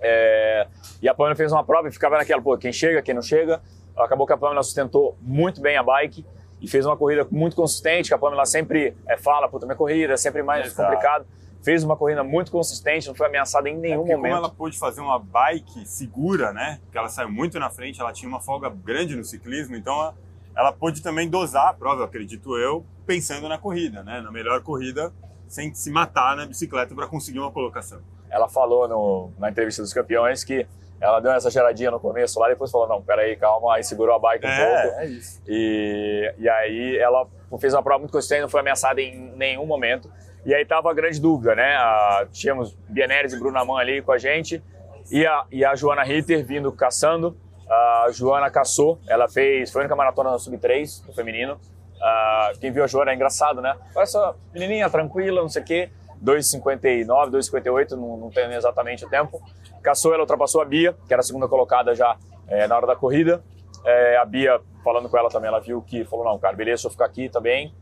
É, 0.00 0.66
e 1.00 1.08
a 1.08 1.14
Pamela 1.14 1.36
fez 1.36 1.50
uma 1.52 1.64
prova 1.64 1.88
e 1.88 1.92
ficava 1.92 2.18
naquela, 2.18 2.42
pô, 2.42 2.58
quem 2.58 2.72
chega, 2.72 3.00
quem 3.00 3.14
não 3.14 3.22
chega. 3.22 3.62
Acabou 3.96 4.26
que 4.26 4.32
a 4.32 4.36
Pamela 4.36 4.62
sustentou 4.62 5.16
muito 5.20 5.60
bem 5.60 5.76
a 5.76 5.82
bike 5.82 6.26
e 6.62 6.68
fez 6.68 6.86
uma 6.86 6.96
corrida 6.96 7.26
muito 7.30 7.56
consistente, 7.56 8.08
que 8.08 8.14
a 8.14 8.18
Pamela 8.18 8.46
sempre 8.46 8.96
é, 9.08 9.16
fala, 9.18 9.48
puta, 9.48 9.66
minha 9.66 9.76
corrida 9.76 10.12
é 10.12 10.16
sempre 10.16 10.42
mais 10.44 10.66
Exato. 10.66 10.88
complicado. 10.88 11.26
Fez 11.62 11.82
uma 11.84 11.96
corrida 11.96 12.22
muito 12.24 12.50
consistente, 12.50 13.06
não 13.08 13.14
foi 13.14 13.26
ameaçada 13.26 13.68
em 13.68 13.76
nenhum 13.76 13.98
Porque 13.98 14.16
momento. 14.16 14.32
como 14.32 14.44
ela 14.44 14.48
pôde 14.54 14.78
fazer 14.78 15.00
uma 15.00 15.18
bike 15.18 15.86
segura, 15.86 16.52
né? 16.52 16.78
Porque 16.84 16.96
ela 16.98 17.08
saiu 17.08 17.30
muito 17.30 17.58
na 17.58 17.68
frente, 17.70 18.00
ela 18.00 18.12
tinha 18.12 18.28
uma 18.28 18.40
folga 18.40 18.68
grande 18.70 19.14
no 19.16 19.24
ciclismo, 19.24 19.76
então 19.76 19.92
ela, 19.94 20.14
ela 20.56 20.72
pôde 20.72 21.02
também 21.02 21.28
dosar 21.28 21.68
a 21.68 21.74
prova, 21.74 22.04
acredito 22.04 22.56
eu, 22.56 22.84
pensando 23.06 23.48
na 23.48 23.58
corrida, 23.58 24.02
né? 24.02 24.20
Na 24.20 24.30
melhor 24.32 24.60
corrida, 24.62 25.12
sem 25.48 25.72
se 25.74 25.90
matar 25.90 26.36
na 26.36 26.46
bicicleta 26.46 26.94
para 26.94 27.06
conseguir 27.06 27.38
uma 27.40 27.50
colocação. 27.50 28.00
Ela 28.30 28.48
falou 28.48 28.88
no- 28.88 29.30
na 29.38 29.50
entrevista 29.50 29.82
dos 29.82 29.92
campeões 29.92 30.42
que 30.42 30.66
ela 31.02 31.20
deu 31.20 31.32
essa 31.32 31.50
geradinha 31.50 31.90
no 31.90 32.00
começo 32.00 32.38
lá, 32.40 32.48
depois 32.48 32.70
falou, 32.70 32.88
não, 32.88 33.02
peraí, 33.02 33.36
calma, 33.36 33.74
aí 33.74 33.82
segurou 33.84 34.14
a 34.14 34.18
bike 34.18 34.46
um 34.46 34.50
pouco. 34.56 35.00
é 35.00 35.06
isso. 35.06 35.42
E, 35.48 36.34
e 36.38 36.48
aí 36.48 36.96
ela 36.98 37.26
fez 37.60 37.74
uma 37.74 37.82
prova 37.82 37.98
muito 37.98 38.12
consistente, 38.12 38.42
não 38.42 38.48
foi 38.48 38.60
ameaçada 38.60 39.00
em 39.02 39.32
nenhum 39.36 39.66
momento. 39.66 40.10
E 40.46 40.54
aí 40.54 40.64
tava 40.64 40.90
a 40.90 40.94
grande 40.94 41.20
dúvida, 41.20 41.54
né? 41.54 41.76
A- 41.76 42.26
tínhamos 42.32 42.76
Bia 42.88 43.06
Neres 43.06 43.32
e 43.32 43.38
Bruna 43.38 43.64
Mann 43.64 43.76
ali 43.76 44.00
com 44.02 44.12
a 44.12 44.18
gente 44.18 44.62
e 45.10 45.26
a, 45.26 45.44
e 45.52 45.64
a 45.64 45.74
Joana 45.74 46.02
Ritter 46.02 46.44
vindo 46.44 46.70
caçando. 46.72 47.36
A 47.68 48.06
Joana 48.12 48.50
caçou, 48.50 48.98
ela 49.08 49.28
fez, 49.28 49.70
foi 49.70 49.80
a 49.80 49.84
única 49.84 49.96
maratona 49.96 50.30
no 50.30 50.38
Sub-3, 50.38 51.06
no 51.06 51.12
feminino. 51.14 51.58
Ah, 52.02 52.52
quem 52.60 52.72
viu 52.72 52.82
a 52.82 52.86
Joana 52.86 53.12
é 53.12 53.14
engraçado, 53.14 53.60
né? 53.62 53.74
Parece 53.94 54.16
uma 54.16 54.34
menininha 54.52 54.90
tranquila, 54.90 55.40
não 55.40 55.48
sei 55.48 55.62
o 55.62 55.64
quê. 55.64 55.90
2,59, 56.22 57.30
2,58, 57.30 57.90
não, 57.92 58.16
não 58.16 58.30
tenho 58.30 58.52
exatamente 58.52 59.04
o 59.04 59.08
tempo. 59.08 59.40
Caçou, 59.82 60.12
ela 60.12 60.22
ultrapassou 60.22 60.60
a 60.60 60.64
Bia, 60.64 60.94
que 61.06 61.12
era 61.12 61.20
a 61.20 61.24
segunda 61.24 61.48
colocada 61.48 61.94
já 61.94 62.16
eh, 62.48 62.66
na 62.68 62.76
hora 62.76 62.86
da 62.86 62.94
corrida. 62.96 63.42
Eh, 63.84 64.16
a 64.16 64.24
Bia, 64.24 64.60
falando 64.84 65.08
com 65.08 65.18
ela 65.18 65.28
também, 65.28 65.48
ela 65.48 65.60
viu 65.60 65.82
que 65.82 66.04
falou: 66.04 66.24
não, 66.24 66.38
cara, 66.38 66.56
beleza, 66.56 66.74
deixa 66.82 66.86
eu 66.86 66.90
ficar 66.92 67.06
aqui 67.06 67.28
também. 67.28 67.74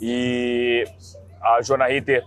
E 0.00 0.84
a 1.42 1.60
Joana 1.62 1.86
Ritter, 1.86 2.24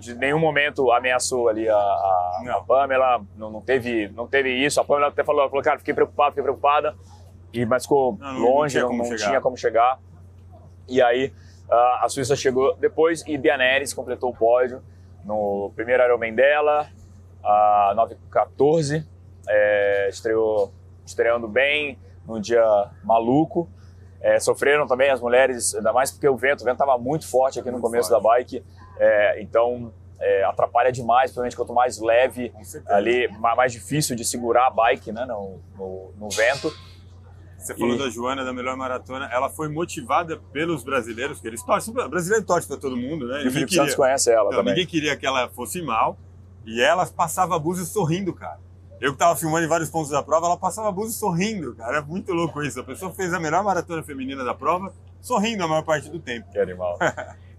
de 0.00 0.14
nenhum 0.14 0.38
momento 0.38 0.90
ameaçou 0.90 1.48
ali 1.48 1.68
a, 1.68 1.76
a, 1.76 2.42
a. 2.56 2.60
Pamela, 2.66 3.20
não, 3.36 3.50
não, 3.50 3.60
teve, 3.60 4.08
não 4.08 4.26
teve 4.26 4.50
isso. 4.50 4.80
A 4.80 4.84
Pamela 4.84 5.08
até 5.08 5.22
falou, 5.22 5.46
falou 5.48 5.62
cara, 5.62 5.78
fiquei 5.78 5.94
preocupada, 5.94 6.30
fiquei 6.30 6.42
preocupada. 6.42 6.94
E, 7.52 7.66
mas 7.66 7.82
ficou 7.82 8.16
Não, 8.18 8.32
não- 8.32 8.40
não 8.40 8.48
longe, 8.48 8.72
tinha 8.72 8.82
não, 8.82 8.88
como 8.88 9.08
não 9.10 9.16
tinha 9.16 9.40
como 9.40 9.56
chegar. 9.58 9.98
E 10.88 11.02
aí 11.02 11.32
a 12.00 12.06
Suíça 12.08 12.36
chegou 12.36 12.74
depois 12.76 13.24
e 13.26 13.36
Bia 13.38 13.56
Neres 13.56 13.94
completou 13.94 14.30
o 14.30 14.34
pódio 14.36 14.82
no 15.24 15.70
primeiro 15.74 16.02
Ironman 16.02 16.34
dela, 16.34 16.88
a 17.42 17.92
9,14. 17.96 19.04
É, 19.48 20.08
estreou 20.08 20.72
estreando 21.04 21.48
bem, 21.48 21.98
num 22.26 22.40
dia 22.40 22.62
maluco. 23.04 23.68
É, 24.20 24.38
sofreram 24.38 24.86
também 24.86 25.10
as 25.10 25.20
mulheres, 25.20 25.74
ainda 25.74 25.92
mais 25.92 26.10
porque 26.12 26.28
o 26.28 26.36
vento, 26.36 26.60
o 26.60 26.64
vento 26.64 26.74
estava 26.80 26.96
muito 26.96 27.28
forte 27.28 27.58
aqui 27.58 27.68
no 27.70 27.78
Muito 27.78 27.84
começo 27.84 28.08
forte. 28.08 28.22
da 28.22 28.28
bike, 28.28 28.64
é, 28.98 29.42
então 29.42 29.92
é, 30.20 30.44
atrapalha 30.44 30.92
demais, 30.92 31.24
principalmente 31.32 31.56
quanto 31.56 31.72
mais 31.74 31.98
leve, 31.98 32.52
ali, 32.86 33.26
ma- 33.40 33.56
mais 33.56 33.72
difícil 33.72 34.14
de 34.14 34.24
segurar 34.24 34.68
a 34.68 34.70
bike 34.70 35.10
né, 35.10 35.24
no, 35.24 35.58
no, 35.76 36.12
no 36.16 36.28
vento. 36.28 36.72
Você 37.62 37.74
falou 37.74 37.94
E- 37.94 37.98
da 37.98 38.08
Joana, 38.10 38.44
da 38.44 38.52
melhor 38.52 38.76
maratona. 38.76 39.28
Ela 39.32 39.48
foi 39.48 39.68
motivada 39.68 40.36
pelos 40.52 40.82
brasileiros, 40.82 41.40
que 41.40 41.46
eles 41.46 41.62
torcem. 41.62 41.94
O 41.96 42.08
brasileiro 42.08 42.44
torce 42.44 42.66
para 42.68 42.76
todo 42.76 42.96
mundo, 42.96 43.26
né? 43.26 43.44
E 43.44 43.48
o 43.48 43.52
Felipe 43.52 43.74
Santos 43.74 43.94
conhece 43.94 44.30
ela 44.30 44.46
Então, 44.48 44.58
também. 44.58 44.74
ninguém 44.74 44.86
queria 44.86 45.16
que 45.16 45.24
ela 45.26 45.48
fosse 45.50 45.80
mal. 45.82 46.18
E 46.66 46.80
ela 46.80 47.04
passava 47.06 47.56
abuso 47.56 47.84
sorrindo, 47.84 48.32
cara. 48.32 48.58
Eu 49.00 49.12
que 49.12 49.18
tava 49.18 49.34
filmando 49.34 49.64
em 49.64 49.68
vários 49.68 49.90
pontos 49.90 50.10
da 50.10 50.22
prova, 50.22 50.46
ela 50.46 50.56
passava 50.56 50.88
abuso 50.88 51.12
sorrindo, 51.12 51.74
cara. 51.74 51.98
É 51.98 52.00
muito 52.00 52.32
louco 52.32 52.62
isso. 52.62 52.78
A 52.78 52.84
pessoa 52.84 53.12
fez 53.12 53.32
a 53.34 53.40
melhor 53.40 53.64
maratona 53.64 54.00
feminina 54.02 54.44
da 54.44 54.54
prova, 54.54 54.92
sorrindo 55.20 55.64
a 55.64 55.68
maior 55.68 55.82
parte 55.82 56.08
do 56.08 56.20
tempo. 56.20 56.50
Que 56.52 56.58
animal. 56.60 56.98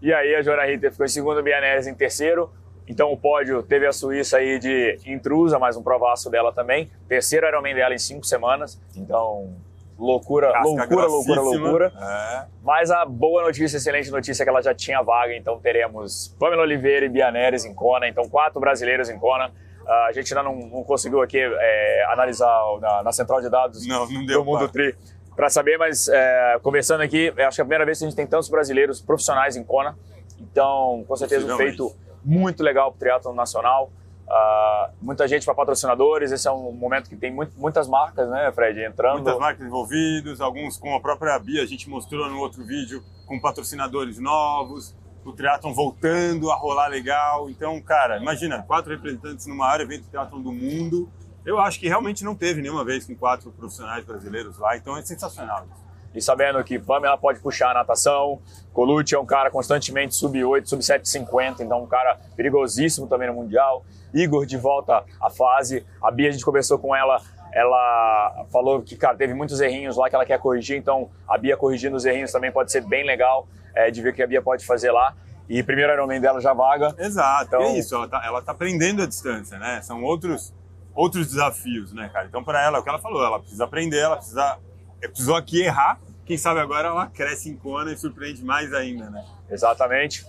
e 0.01 0.13
aí 0.13 0.35
a 0.35 0.41
Joana 0.41 0.63
Ritter 0.65 0.91
ficou 0.91 1.05
em 1.05 1.09
segundo, 1.09 1.43
Bia 1.43 1.59
Neres 1.59 1.85
em 1.85 1.93
terceiro. 1.93 2.49
Então 2.87 3.11
o 3.11 3.17
pódio 3.17 3.61
teve 3.63 3.85
a 3.85 3.91
Suíça 3.93 4.37
aí 4.37 4.57
de 4.59 4.97
intrusa, 5.05 5.59
mais 5.59 5.75
um 5.75 5.83
provaço 5.83 6.29
dela 6.29 6.53
também. 6.53 6.89
Terceiro 7.09 7.45
Ironman 7.45 7.75
dela 7.75 7.93
em 7.93 7.99
cinco 7.99 8.25
semanas. 8.25 8.79
Então 8.95 9.53
loucura, 9.97 10.51
loucura, 10.61 11.05
loucura, 11.07 11.41
loucura. 11.41 11.93
É. 11.99 12.45
Mas 12.63 12.91
a 12.91 13.05
boa 13.05 13.43
notícia, 13.43 13.77
excelente 13.77 14.09
notícia 14.11 14.41
é 14.41 14.45
que 14.45 14.49
ela 14.49 14.61
já 14.61 14.73
tinha 14.73 15.01
vaga, 15.01 15.35
então 15.35 15.59
teremos 15.59 16.35
Pamela 16.39 16.61
Oliveira 16.63 17.05
e 17.05 17.09
Bia 17.09 17.31
Neres 17.31 17.65
em 17.65 17.73
Kona, 17.73 18.07
então 18.07 18.27
quatro 18.29 18.59
brasileiros 18.59 19.09
em 19.09 19.17
Kona. 19.17 19.51
Ah, 19.85 20.05
a 20.09 20.11
gente 20.13 20.33
ainda 20.33 20.43
não, 20.49 20.55
não 20.55 20.83
conseguiu 20.83 21.21
aqui 21.21 21.37
é, 21.39 22.05
analisar 22.09 22.57
na, 22.79 23.03
na 23.03 23.11
central 23.11 23.41
de 23.41 23.49
dados 23.49 23.85
Não, 23.85 24.09
não 24.09 24.25
deu 24.25 24.39
do 24.39 24.45
Mundo 24.45 24.59
pra- 24.59 24.67
Tri 24.69 24.95
para 25.35 25.49
saber, 25.49 25.77
mas 25.77 26.07
é, 26.07 26.59
conversando 26.61 27.01
aqui, 27.01 27.27
acho 27.29 27.55
que 27.55 27.61
é 27.61 27.63
a 27.63 27.65
primeira 27.65 27.83
vez 27.85 27.97
que 27.97 28.05
a 28.05 28.07
gente 28.07 28.15
tem 28.15 28.25
tantos 28.27 28.49
brasileiros 28.49 29.01
profissionais 29.01 29.55
em 29.57 29.63
Kona, 29.63 29.97
então 30.39 31.03
com 31.07 31.15
certeza 31.15 31.51
um 31.53 31.57
feito 31.57 31.93
muito 32.23 32.63
legal 32.63 32.91
para 32.91 32.95
o 32.95 32.99
triatlon 32.99 33.33
nacional. 33.33 33.91
Ah, 34.29 34.89
muita 35.01 35.27
gente 35.27 35.45
para 35.45 35.53
patrocinadores, 35.53 36.31
esse 36.31 36.47
é 36.47 36.51
um 36.51 36.71
momento 36.71 37.09
que 37.09 37.15
tem 37.15 37.31
muito- 37.31 37.53
muitas 37.59 37.87
marcas, 37.87 38.27
né, 38.29 38.51
Fred, 38.53 38.81
entrando. 38.83 39.15
Muitas 39.15 39.37
marcas 39.37 39.65
envolvidas, 39.65 40.41
alguns 40.41 40.77
com 40.77 40.95
a 40.95 40.99
própria 40.99 41.37
Bia, 41.37 41.61
a 41.61 41.65
gente 41.65 41.89
mostrou 41.89 42.27
no 42.29 42.39
outro 42.39 42.63
vídeo, 42.63 43.03
com 43.27 43.39
patrocinadores 43.39 44.17
novos, 44.19 44.95
o 45.25 45.31
triatlon 45.33 45.73
voltando 45.73 46.51
a 46.51 46.55
rolar 46.55 46.87
legal. 46.87 47.49
Então, 47.49 47.79
cara, 47.81 48.17
imagina, 48.17 48.63
quatro 48.63 48.91
representantes 48.91 49.45
no 49.45 49.55
maior 49.55 49.79
evento 49.81 50.03
de 50.03 50.09
triatlon 50.09 50.41
do 50.41 50.51
mundo. 50.51 51.09
Eu 51.45 51.59
acho 51.59 51.79
que 51.79 51.87
realmente 51.87 52.23
não 52.23 52.35
teve 52.35 52.61
nenhuma 52.61 52.85
vez 52.85 53.05
com 53.05 53.13
quatro 53.15 53.51
profissionais 53.51 54.03
brasileiros 54.05 54.57
lá, 54.57 54.77
então 54.77 54.97
é 54.97 55.01
sensacional. 55.01 55.65
E 56.13 56.21
sabendo 56.21 56.63
que 56.63 56.77
Pamela 56.77 57.17
pode 57.17 57.39
puxar 57.39 57.71
a 57.71 57.73
natação, 57.73 58.39
Colucci 58.71 59.15
é 59.15 59.19
um 59.19 59.25
cara 59.25 59.49
constantemente 59.49 60.15
sub-8, 60.15 60.65
sub-7,50, 60.67 61.61
então 61.61 61.81
um 61.83 61.87
cara 61.87 62.19
perigosíssimo 62.35 63.07
também 63.07 63.27
no 63.27 63.33
Mundial. 63.33 63.83
Igor 64.13 64.45
de 64.45 64.57
volta 64.57 65.03
à 65.19 65.29
fase. 65.29 65.85
A 66.01 66.11
Bia, 66.11 66.29
a 66.29 66.31
gente 66.31 66.45
conversou 66.45 66.77
com 66.77 66.95
ela, 66.95 67.19
ela 67.51 68.45
falou 68.51 68.81
que, 68.81 68.95
cara, 68.95 69.15
teve 69.17 69.33
muitos 69.33 69.59
errinhos 69.59 69.97
lá 69.97 70.09
que 70.09 70.15
ela 70.15 70.25
quer 70.25 70.39
corrigir, 70.39 70.77
então 70.77 71.09
a 71.27 71.37
Bia 71.37 71.57
corrigindo 71.57 71.95
os 71.95 72.05
errinhos 72.05 72.31
também 72.31 72.51
pode 72.51 72.71
ser 72.71 72.81
bem 72.81 73.05
legal 73.05 73.47
é, 73.75 73.89
de 73.89 74.01
ver 74.01 74.09
o 74.09 74.13
que 74.13 74.21
a 74.23 74.27
Bia 74.27 74.41
pode 74.41 74.65
fazer 74.65 74.91
lá. 74.91 75.15
E 75.49 75.61
primeiro 75.61 75.91
Ironman 75.91 76.21
dela 76.21 76.39
já 76.39 76.53
vaga. 76.53 76.95
Exato, 76.97 77.45
Então- 77.47 77.61
é 77.63 77.77
isso, 77.77 77.93
ela 77.95 78.07
tá, 78.07 78.21
ela 78.25 78.41
tá 78.41 78.51
aprendendo 78.53 79.01
a 79.03 79.05
distância, 79.05 79.57
né? 79.59 79.81
São 79.81 80.01
outros, 80.03 80.53
outros 80.95 81.27
desafios, 81.27 81.91
né, 81.91 82.09
cara? 82.13 82.27
Então, 82.27 82.43
para 82.43 82.63
ela, 82.63 82.77
é 82.77 82.79
o 82.79 82.83
que 82.83 82.89
ela 82.89 82.99
falou, 82.99 83.23
ela 83.25 83.39
precisa 83.39 83.63
aprender, 83.65 83.99
ela 83.99 84.15
precisa, 84.15 84.41
é, 84.41 84.57
precisou 85.07 85.35
aqui 85.35 85.61
errar. 85.61 85.99
Quem 86.25 86.37
sabe 86.37 86.59
agora 86.59 86.87
ela 86.87 87.07
cresce 87.07 87.49
em 87.49 87.55
Kona 87.55 87.91
e 87.91 87.97
surpreende 87.97 88.43
mais 88.43 88.73
ainda, 88.73 89.09
né? 89.09 89.25
Exatamente. 89.49 90.25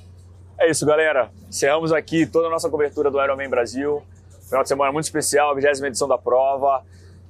É 0.59 0.71
isso, 0.71 0.85
galera. 0.85 1.31
Encerramos 1.49 1.93
aqui 1.93 2.27
toda 2.27 2.49
a 2.49 2.51
nossa 2.51 2.69
cobertura 2.69 3.11
do 3.11 3.23
Ironman 3.23 3.49
Brasil. 3.49 4.03
Final 4.49 4.63
de 4.63 4.69
semana 4.69 4.93
muito 4.93 5.05
especial, 5.05 5.51
a 5.51 5.55
20 5.55 5.83
edição 5.85 6.09
da 6.09 6.19
prova. 6.19 6.83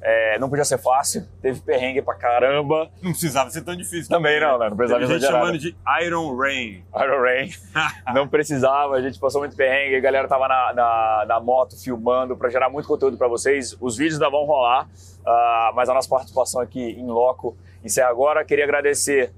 É, 0.06 0.38
não 0.38 0.50
podia 0.50 0.66
ser 0.66 0.76
fácil, 0.76 1.26
teve 1.40 1.62
perrengue 1.62 2.02
pra 2.02 2.14
caramba. 2.14 2.90
Não 3.00 3.12
precisava 3.12 3.48
ser 3.48 3.62
tão 3.62 3.74
difícil. 3.74 4.06
Também 4.10 4.38
não, 4.38 4.58
né? 4.58 4.68
Não 4.68 4.76
precisava 4.76 5.00
Teve 5.00 5.14
gente 5.14 5.22
exagerar, 5.22 5.40
chamando 5.40 5.58
de 5.58 5.74
Iron 6.02 6.36
Rain. 6.36 6.84
Iron 6.94 7.22
Rain. 7.22 7.50
Não 8.14 8.28
precisava, 8.28 8.96
a 8.96 9.00
gente 9.00 9.18
passou 9.18 9.40
muito 9.40 9.56
perrengue, 9.56 9.96
a 9.96 10.00
galera 10.00 10.28
tava 10.28 10.46
na, 10.46 10.74
na, 10.74 11.24
na 11.26 11.40
moto 11.40 11.74
filmando 11.82 12.36
para 12.36 12.50
gerar 12.50 12.68
muito 12.68 12.86
conteúdo 12.86 13.16
para 13.16 13.28
vocês. 13.28 13.74
Os 13.80 13.96
vídeos 13.96 14.20
ainda 14.20 14.30
vão 14.30 14.44
rolar, 14.44 14.86
ah, 15.26 15.72
mas 15.74 15.88
a 15.88 15.94
nossa 15.94 16.08
participação 16.08 16.60
aqui 16.60 16.82
em 16.82 17.06
loco 17.06 17.56
encerra 17.82 18.10
agora. 18.10 18.44
Queria 18.44 18.64
agradecer 18.64 19.32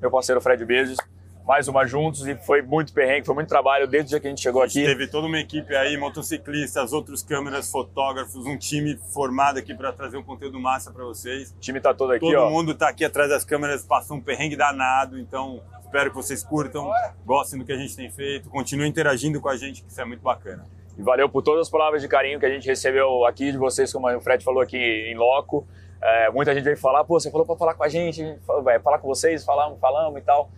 meu 0.00 0.12
parceiro 0.12 0.40
Fred 0.40 0.64
Beijos, 0.64 0.96
mais 1.46 1.68
uma 1.68 1.86
juntos 1.86 2.26
e 2.26 2.34
foi 2.34 2.62
muito 2.62 2.92
perrengue, 2.92 3.26
foi 3.26 3.34
muito 3.34 3.48
trabalho 3.48 3.86
desde 3.86 4.06
o 4.06 4.10
dia 4.10 4.20
que 4.20 4.26
a 4.26 4.30
gente 4.30 4.40
chegou 4.40 4.62
aqui. 4.62 4.82
Teve 4.82 5.06
toda 5.06 5.26
uma 5.26 5.38
equipe 5.38 5.76
aí, 5.76 5.96
motociclistas, 5.96 6.92
outros 6.92 7.22
câmeras, 7.22 7.70
fotógrafos, 7.70 8.46
um 8.46 8.56
time 8.56 8.98
formado 9.12 9.58
aqui 9.58 9.74
para 9.74 9.92
trazer 9.92 10.16
um 10.16 10.22
conteúdo 10.22 10.58
massa 10.58 10.90
para 10.90 11.04
vocês. 11.04 11.50
O 11.50 11.60
time 11.60 11.80
tá 11.80 11.92
todo 11.92 12.12
aqui, 12.12 12.20
Todo 12.20 12.38
ó. 12.38 12.50
mundo 12.50 12.74
tá 12.74 12.88
aqui 12.88 13.04
atrás 13.04 13.28
das 13.28 13.44
câmeras, 13.44 13.84
passou 13.84 14.16
um 14.16 14.20
perrengue 14.20 14.56
danado, 14.56 15.18
então 15.18 15.60
espero 15.84 16.10
que 16.10 16.16
vocês 16.16 16.42
curtam, 16.42 16.90
gostem 17.26 17.58
do 17.58 17.64
que 17.64 17.72
a 17.72 17.76
gente 17.76 17.94
tem 17.94 18.10
feito, 18.10 18.48
continuem 18.48 18.88
interagindo 18.88 19.38
com 19.38 19.48
a 19.48 19.56
gente, 19.56 19.82
que 19.82 19.90
isso 19.90 20.00
é 20.00 20.04
muito 20.04 20.22
bacana. 20.22 20.64
E 20.96 21.02
valeu 21.02 21.28
por 21.28 21.42
todas 21.42 21.62
as 21.62 21.68
palavras 21.68 22.00
de 22.00 22.08
carinho 22.08 22.40
que 22.40 22.46
a 22.46 22.50
gente 22.50 22.66
recebeu 22.66 23.26
aqui 23.26 23.52
de 23.52 23.58
vocês, 23.58 23.92
como 23.92 24.08
o 24.08 24.20
Fred 24.20 24.42
falou 24.42 24.62
aqui 24.62 24.78
em 24.78 25.14
loco. 25.14 25.66
É, 26.00 26.30
muita 26.30 26.54
gente 26.54 26.64
veio 26.64 26.76
falar, 26.76 27.04
pô, 27.04 27.18
você 27.20 27.30
falou 27.30 27.46
para 27.46 27.56
falar 27.56 27.74
com 27.74 27.84
a 27.84 27.88
gente, 27.88 28.22
a 28.22 28.26
gente 28.26 28.40
falou, 28.44 28.62
vai 28.62 28.78
falar 28.78 28.98
com 28.98 29.08
vocês, 29.08 29.44
falamos, 29.44 29.78
falamos 29.78 30.18
e 30.18 30.22
tal. 30.22 30.50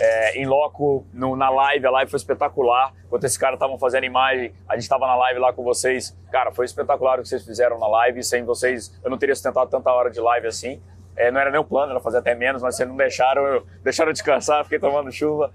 É, 0.00 0.38
em 0.40 0.46
loco, 0.46 1.04
no- 1.12 1.34
na 1.34 1.50
live, 1.50 1.86
a 1.86 1.90
live 1.90 2.10
foi 2.10 2.18
espetacular. 2.18 2.94
Enquanto 3.06 3.24
esses 3.24 3.36
caras 3.36 3.54
estavam 3.56 3.78
fazendo 3.78 4.04
imagem, 4.04 4.52
a 4.68 4.74
gente 4.74 4.82
estava 4.84 5.06
na 5.06 5.16
live 5.16 5.40
lá 5.40 5.52
com 5.52 5.64
vocês. 5.64 6.16
Cara, 6.30 6.52
foi 6.52 6.64
espetacular 6.66 7.18
o 7.18 7.22
que 7.22 7.28
vocês 7.28 7.44
fizeram 7.44 7.78
na 7.78 7.88
live. 7.88 8.22
Sem 8.22 8.44
vocês, 8.44 8.96
eu 9.02 9.10
não 9.10 9.18
teria 9.18 9.34
sustentado 9.34 9.68
tanta 9.68 9.90
hora 9.90 10.10
de 10.10 10.20
live 10.20 10.46
assim. 10.46 10.80
É, 11.16 11.32
não 11.32 11.40
era 11.40 11.50
nem 11.50 11.58
o 11.60 11.64
plano, 11.64 11.90
era 11.90 12.00
fazer 12.00 12.18
até 12.18 12.32
menos, 12.34 12.62
mas 12.62 12.76
vocês 12.76 12.88
não 12.88 12.96
deixaram, 12.96 13.44
eu, 13.44 13.66
deixaram 13.82 14.10
eu 14.10 14.12
descansar, 14.12 14.62
fiquei 14.62 14.78
tomando 14.78 15.10
chuva. 15.10 15.52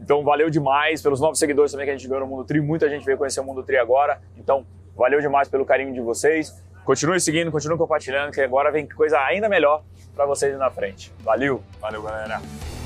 Então, 0.00 0.24
valeu 0.24 0.48
demais 0.48 1.02
pelos 1.02 1.20
novos 1.20 1.38
seguidores 1.38 1.70
também 1.70 1.86
que 1.86 1.90
a 1.92 1.96
gente 1.96 2.08
ganhou 2.08 2.24
no 2.24 2.26
Mundo 2.26 2.44
Tri. 2.44 2.60
Muita 2.60 2.88
gente 2.88 3.04
veio 3.04 3.18
conhecer 3.18 3.40
o 3.40 3.44
Mundo 3.44 3.62
Tri 3.62 3.76
agora. 3.76 4.20
Então, 4.38 4.66
valeu 4.96 5.20
demais 5.20 5.48
pelo 5.48 5.64
carinho 5.66 5.92
de 5.92 6.00
vocês. 6.00 6.60
Continue 6.84 7.20
seguindo, 7.20 7.52
continue 7.52 7.78
compartilhando, 7.78 8.32
que 8.32 8.40
agora 8.40 8.72
vem 8.72 8.88
coisa 8.88 9.20
ainda 9.20 9.48
melhor 9.48 9.82
para 10.16 10.26
vocês 10.26 10.58
na 10.58 10.70
frente. 10.70 11.12
Valeu! 11.20 11.62
Valeu, 11.80 12.02
galera! 12.02 12.81